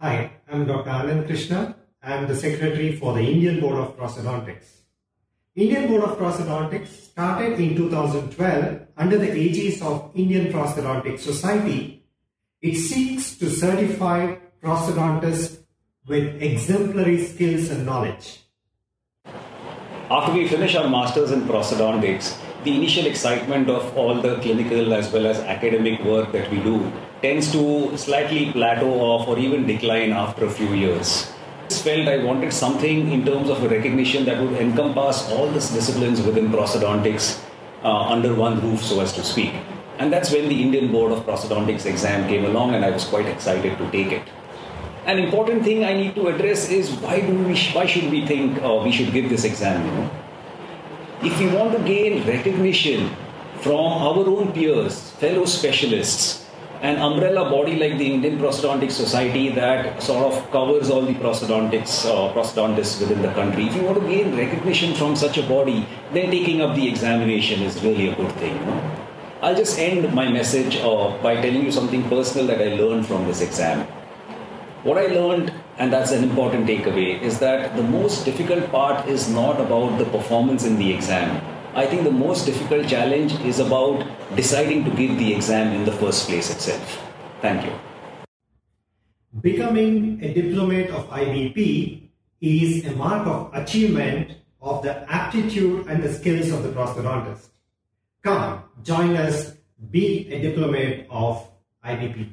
[0.00, 0.90] Hi, I'm Dr.
[0.90, 1.74] Anand Krishna.
[2.00, 4.66] I'm the Secretary for the Indian Board of Prosthodontics.
[5.56, 12.04] Indian Board of Prosthodontics started in 2012 under the aegis of Indian Prosthodontic Society.
[12.62, 15.64] It seeks to certify prosthodontists
[16.06, 18.38] with exemplary skills and knowledge.
[20.08, 25.12] After we finish our masters in prosthodontics, the initial excitement of all the clinical as
[25.12, 30.12] well as academic work that we do tends to slightly plateau off or even decline
[30.12, 31.32] after a few years.
[31.70, 35.70] I felt I wanted something in terms of a recognition that would encompass all these
[35.70, 37.40] disciplines within prosthodontics
[37.84, 39.52] uh, under one roof, so as to speak.
[39.98, 43.26] And that's when the Indian Board of Prosthodontics exam came along, and I was quite
[43.26, 44.22] excited to take it.
[45.06, 48.62] An important thing I need to address is why do we why should we think
[48.62, 49.84] uh, we should give this exam?
[49.86, 50.10] You know?
[51.20, 53.10] If we want to gain recognition
[53.56, 56.46] from our own peers, fellow specialists,
[56.80, 62.06] an umbrella body like the Indian Prosthodontic Society that sort of covers all the prosthodontics,
[62.06, 63.66] uh, prosthodontists within the country.
[63.66, 67.62] If you want to gain recognition from such a body, then taking up the examination
[67.62, 68.56] is really a good thing.
[69.42, 73.26] I'll just end my message uh, by telling you something personal that I learned from
[73.26, 73.88] this exam.
[74.82, 79.28] What I learned, and that's an important takeaway, is that the most difficult part is
[79.28, 81.40] not about the performance in the exam
[81.78, 85.92] I think the most difficult challenge is about deciding to give the exam in the
[85.92, 87.04] first place itself.
[87.40, 87.72] Thank you.
[89.40, 92.08] Becoming a diplomate of IBP
[92.40, 97.48] is a mark of achievement of the aptitude and the skills of the prosthodontist.
[98.22, 99.54] Come, join us,
[99.90, 101.48] be a diplomat of
[101.84, 102.28] IBP.